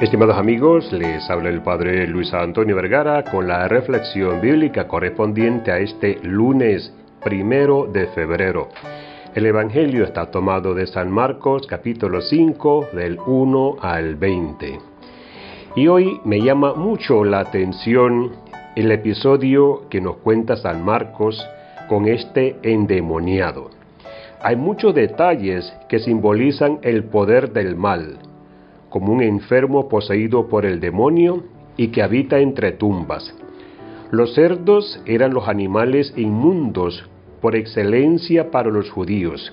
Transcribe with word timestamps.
Estimados 0.00 0.38
amigos, 0.38 0.90
les 0.94 1.28
habla 1.28 1.50
el 1.50 1.60
Padre 1.60 2.06
Luis 2.06 2.32
Antonio 2.32 2.74
Vergara 2.74 3.22
con 3.22 3.46
la 3.46 3.68
reflexión 3.68 4.40
bíblica 4.40 4.88
correspondiente 4.88 5.70
a 5.70 5.78
este 5.78 6.18
lunes 6.22 6.90
primero 7.22 7.84
de 7.84 8.06
febrero. 8.06 8.70
El 9.34 9.44
Evangelio 9.44 10.04
está 10.04 10.30
tomado 10.30 10.72
de 10.72 10.86
San 10.86 11.10
Marcos 11.10 11.66
capítulo 11.66 12.22
5 12.22 12.88
del 12.94 13.18
1 13.26 13.76
al 13.82 14.16
20. 14.16 14.78
Y 15.76 15.86
hoy 15.86 16.18
me 16.24 16.40
llama 16.40 16.72
mucho 16.72 17.22
la 17.22 17.40
atención 17.40 18.32
el 18.76 18.90
episodio 18.92 19.82
que 19.90 20.00
nos 20.00 20.16
cuenta 20.16 20.56
San 20.56 20.82
Marcos 20.82 21.46
con 21.90 22.08
este 22.08 22.56
endemoniado. 22.62 23.68
Hay 24.40 24.56
muchos 24.56 24.94
detalles 24.94 25.70
que 25.90 25.98
simbolizan 25.98 26.78
el 26.80 27.04
poder 27.04 27.52
del 27.52 27.76
mal 27.76 28.29
como 28.90 29.12
un 29.12 29.22
enfermo 29.22 29.88
poseído 29.88 30.48
por 30.48 30.66
el 30.66 30.80
demonio 30.80 31.44
y 31.76 31.88
que 31.88 32.02
habita 32.02 32.38
entre 32.40 32.72
tumbas. 32.72 33.34
Los 34.10 34.34
cerdos 34.34 35.00
eran 35.06 35.32
los 35.32 35.48
animales 35.48 36.12
inmundos 36.16 37.08
por 37.40 37.56
excelencia 37.56 38.50
para 38.50 38.68
los 38.68 38.90
judíos. 38.90 39.52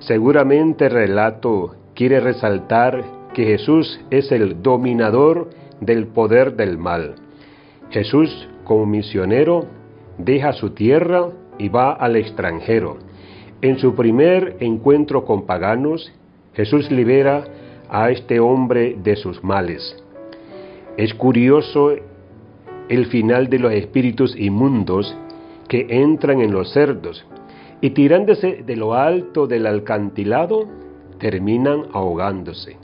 Seguramente 0.00 0.86
el 0.86 0.92
relato 0.92 1.76
quiere 1.94 2.20
resaltar 2.20 3.04
que 3.34 3.44
Jesús 3.44 4.00
es 4.10 4.32
el 4.32 4.62
dominador 4.62 5.50
del 5.80 6.06
poder 6.06 6.56
del 6.56 6.78
mal. 6.78 7.16
Jesús, 7.90 8.48
como 8.64 8.86
misionero, 8.86 9.66
deja 10.18 10.52
su 10.54 10.70
tierra 10.70 11.28
y 11.58 11.68
va 11.68 11.92
al 11.92 12.16
extranjero. 12.16 12.96
En 13.60 13.78
su 13.78 13.94
primer 13.94 14.56
encuentro 14.60 15.24
con 15.24 15.46
paganos, 15.46 16.12
Jesús 16.54 16.90
libera 16.90 17.44
a 17.88 18.10
este 18.10 18.40
hombre 18.40 18.96
de 19.02 19.16
sus 19.16 19.42
males. 19.42 19.96
Es 20.96 21.14
curioso 21.14 21.94
el 22.88 23.06
final 23.06 23.48
de 23.48 23.58
los 23.58 23.72
espíritus 23.72 24.34
inmundos 24.36 25.16
que 25.68 25.86
entran 25.88 26.40
en 26.40 26.52
los 26.52 26.72
cerdos 26.72 27.26
y 27.80 27.90
tirándose 27.90 28.62
de 28.64 28.76
lo 28.76 28.94
alto 28.94 29.46
del 29.46 29.66
alcantilado 29.66 30.66
terminan 31.18 31.86
ahogándose. 31.92 32.76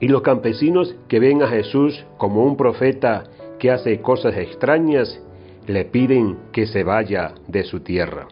Y 0.00 0.08
los 0.08 0.22
campesinos 0.22 0.94
que 1.08 1.20
ven 1.20 1.42
a 1.42 1.48
Jesús 1.48 2.04
como 2.18 2.44
un 2.44 2.56
profeta 2.56 3.24
que 3.58 3.70
hace 3.70 4.00
cosas 4.00 4.36
extrañas, 4.36 5.20
le 5.68 5.84
piden 5.84 6.38
que 6.52 6.66
se 6.66 6.82
vaya 6.82 7.34
de 7.46 7.62
su 7.62 7.80
tierra, 7.80 8.26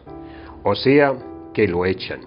o 0.63 0.75
sea, 0.75 1.13
que 1.53 1.67
lo 1.67 1.85
echan. 1.85 2.19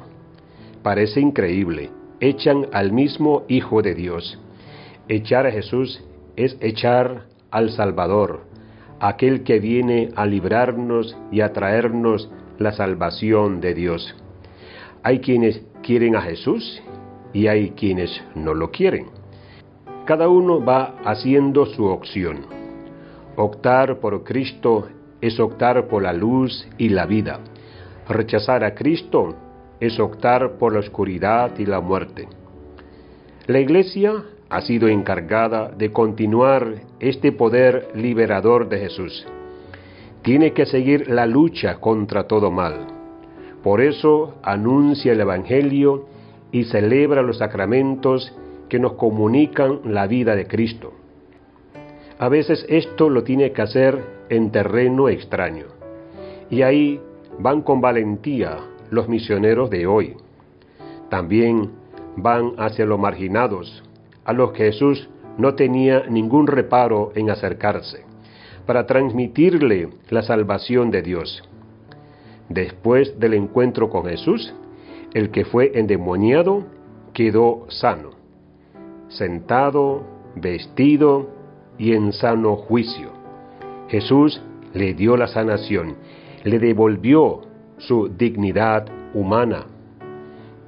Parece 0.83 1.21
increíble, 1.21 1.91
echan 2.21 2.67
al 2.73 2.93
mismo 2.93 3.45
Hijo 3.49 3.83
de 3.83 3.95
Dios. 3.95 4.39
Echar 5.09 5.47
a 5.47 5.51
Jesús 5.51 6.03
es 6.37 6.57
echar 6.61 7.27
al 7.51 7.71
Salvador, 7.71 8.43
aquel 9.01 9.45
que 9.45 9.59
viene 9.59 10.11
a 10.17 10.27
librarnos 10.27 11.17
y 11.31 11.41
a 11.41 11.53
traernos 11.53 12.31
la 12.59 12.73
salvación 12.73 13.61
de 13.61 13.75
Dios. 13.75 14.15
Hay 15.03 15.21
quienes 15.21 15.63
quieren 15.83 16.17
a 16.17 16.23
Jesús 16.23 16.83
y 17.33 17.49
hay 17.49 17.71
quienes 17.71 18.23
no 18.35 18.55
lo 18.55 18.71
quieren. 18.71 19.07
Cada 20.07 20.29
uno 20.29 20.65
va 20.65 20.97
haciendo 21.05 21.67
su 21.67 21.85
opción. 21.85 22.47
Optar 23.37 24.01
por 24.01 24.25
Cristo 24.25 24.89
es 25.21 25.41
optar 25.41 25.89
por 25.89 26.03
la 26.03 26.13
luz 26.13 26.67
y 26.79 26.91
la 26.91 27.07
vida. 27.07 27.41
Rechazar 28.09 28.65
a 28.65 28.75
Cristo 28.75 29.35
es 29.87 30.01
optar 30.01 30.53
por 30.59 30.73
la 30.73 30.81
oscuridad 30.81 31.59
y 31.59 31.67
la 31.67 31.81
muerte. 31.81 32.29
La 33.47 33.59
Iglesia 33.59 34.25
ha 34.49 34.61
sido 34.63 34.89
encargada 34.89 35.69
de 35.69 35.93
continuar 35.93 36.77
este 37.01 37.33
poder 37.33 37.89
liberador 37.95 38.69
de 38.69 38.79
Jesús. 38.79 39.27
Tiene 40.23 40.53
que 40.53 40.65
seguir 40.65 41.11
la 41.11 41.27
lucha 41.27 41.77
contra 41.81 42.27
todo 42.27 42.51
mal. 42.51 42.87
Por 43.63 43.81
eso 43.81 44.37
anuncia 44.43 45.13
el 45.13 45.21
Evangelio 45.21 46.07
y 46.53 46.65
celebra 46.65 47.23
los 47.23 47.39
sacramentos 47.39 48.35
que 48.69 48.79
nos 48.79 48.95
comunican 48.95 49.81
la 49.85 50.07
vida 50.07 50.35
de 50.35 50.47
Cristo. 50.47 50.93
A 52.19 52.29
veces 52.29 52.65
esto 52.69 53.11
lo 53.11 53.23
tiene 53.25 53.53
que 53.53 53.63
hacer 53.63 54.03
en 54.31 54.51
terreno 54.51 55.09
extraño. 55.09 55.67
Y 56.49 56.63
ahí 56.63 57.01
van 57.39 57.63
con 57.63 57.81
valentía 57.81 58.59
los 58.91 59.09
misioneros 59.09 59.71
de 59.71 59.87
hoy. 59.87 60.17
También 61.09 61.71
van 62.17 62.53
hacia 62.59 62.87
los 62.87 62.99
marginados, 62.99 63.83
a 64.25 64.33
los 64.33 64.53
que 64.53 64.65
Jesús 64.65 65.09
no 65.39 65.55
tenía 65.55 66.07
ningún 66.09 66.47
reparo 66.47 67.13
en 67.15 67.31
acercarse, 67.31 68.05
para 68.67 68.87
transmitirle 68.87 69.91
la 70.11 70.23
salvación 70.23 70.91
de 70.91 71.03
Dios. 71.03 71.43
Después 72.49 73.19
del 73.19 73.35
encuentro 73.35 73.91
con 73.91 74.05
Jesús, 74.05 74.55
el 75.13 75.31
que 75.31 75.45
fue 75.45 75.73
endemoniado 75.75 76.65
quedó 77.13 77.67
sano, 77.69 78.11
sentado, 79.09 80.05
vestido 80.37 81.31
y 81.79 81.93
en 81.93 82.13
sano 82.13 82.57
juicio. 82.57 83.11
Jesús 83.89 84.43
le 84.73 84.95
dio 84.95 85.17
la 85.17 85.29
sanación, 85.29 85.97
le 86.43 86.59
devolvió 86.59 87.43
su 87.79 88.09
dignidad 88.09 88.87
humana. 89.15 89.67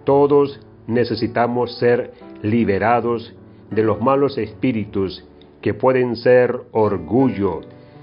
Todos 0.05 0.61
necesitamos 0.87 1.78
ser 1.78 2.12
liberados 2.43 3.34
de 3.71 3.83
los 3.83 4.00
malos 4.00 4.39
espíritus 4.39 5.25
que 5.61 5.75
pueden 5.75 6.17
ser 6.17 6.61
orgullo, 6.72 7.61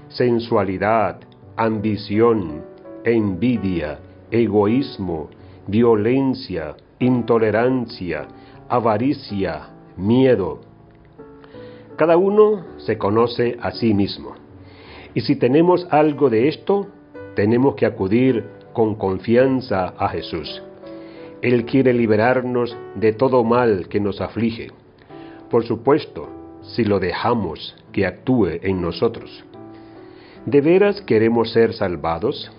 sensualidad, 0.08 1.20
ambición, 1.56 2.62
envidia, 3.04 4.00
egoísmo, 4.30 5.30
violencia, 5.66 6.76
intolerancia, 6.98 8.26
avaricia, 8.68 9.70
miedo. 9.96 10.60
Cada 11.96 12.16
uno 12.16 12.64
se 12.78 12.98
conoce 12.98 13.56
a 13.60 13.70
sí 13.70 13.94
mismo. 13.94 14.34
Y 15.14 15.20
si 15.20 15.36
tenemos 15.36 15.86
algo 15.90 16.28
de 16.28 16.48
esto, 16.48 16.88
tenemos 17.36 17.76
que 17.76 17.86
acudir 17.86 18.44
con 18.74 18.96
confianza 18.96 19.94
a 19.96 20.08
Jesús. 20.10 20.62
Él 21.40 21.64
quiere 21.64 21.94
liberarnos 21.94 22.76
de 22.94 23.12
todo 23.12 23.42
mal 23.44 23.88
que 23.88 24.00
nos 24.00 24.20
aflige. 24.20 24.70
Por 25.48 25.64
supuesto, 25.64 26.28
si 26.62 26.84
lo 26.84 27.00
dejamos 27.00 27.76
que 27.92 28.06
actúe 28.06 28.58
en 28.62 28.82
nosotros. 28.82 29.44
¿De 30.46 30.60
veras 30.60 31.00
queremos 31.02 31.52
ser 31.52 31.72
salvados? 31.72 32.50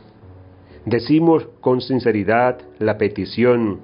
¿Decimos 0.86 1.48
con 1.62 1.82
sinceridad 1.82 2.60
la 2.80 2.98
petición, 2.98 3.82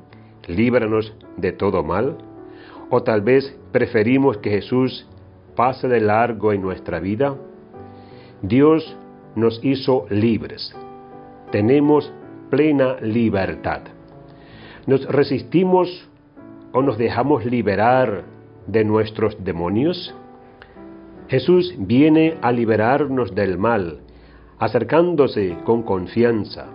líbranos 0.47 1.13
de 1.37 1.51
todo 1.51 1.83
mal? 1.83 2.17
¿O 2.89 3.03
tal 3.03 3.21
vez 3.21 3.55
preferimos 3.71 4.37
que 4.37 4.51
Jesús 4.51 5.07
pase 5.55 5.87
de 5.87 6.01
largo 6.01 6.53
en 6.53 6.61
nuestra 6.61 6.99
vida? 6.99 7.35
Dios 8.41 8.95
nos 9.35 9.59
hizo 9.63 10.05
libres. 10.09 10.75
Tenemos 11.51 12.13
plena 12.50 12.95
libertad. 13.01 13.81
¿Nos 14.88 15.06
resistimos 15.06 16.09
o 16.72 16.81
nos 16.81 16.97
dejamos 16.97 17.45
liberar 17.45 18.23
de 18.67 18.85
nuestros 18.85 19.44
demonios? 19.44 20.16
Jesús 21.28 21.75
viene 21.78 22.38
a 22.41 22.51
liberarnos 22.51 23.35
del 23.35 23.57
mal, 23.57 24.00
acercándose 24.59 25.57
con 25.66 25.84
confianza. 25.84 26.67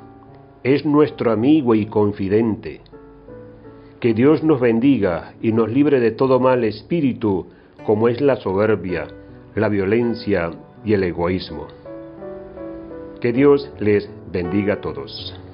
Es 0.62 0.84
nuestro 0.84 1.30
amigo 1.30 1.74
y 1.74 1.86
confidente. 1.86 2.80
Que 4.00 4.12
Dios 4.12 4.42
nos 4.42 4.60
bendiga 4.60 5.34
y 5.40 5.52
nos 5.52 5.70
libre 5.70 6.00
de 6.00 6.10
todo 6.10 6.38
mal 6.38 6.64
espíritu, 6.64 7.46
como 7.86 8.08
es 8.08 8.20
la 8.20 8.36
soberbia, 8.36 9.06
la 9.54 9.68
violencia 9.70 10.50
y 10.84 10.92
el 10.92 11.02
egoísmo. 11.04 11.66
Que 13.20 13.32
Dios 13.32 13.72
les 13.78 14.10
bendiga 14.36 14.74
a 14.74 14.80
todos. 14.80 15.45